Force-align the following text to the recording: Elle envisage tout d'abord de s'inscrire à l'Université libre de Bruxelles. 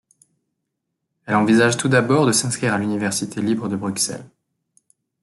Elle 1.27 1.35
envisage 1.35 1.77
tout 1.77 1.87
d'abord 1.87 2.25
de 2.25 2.31
s'inscrire 2.31 2.73
à 2.73 2.79
l'Université 2.79 3.39
libre 3.39 3.69
de 3.69 3.75
Bruxelles. 3.75 4.27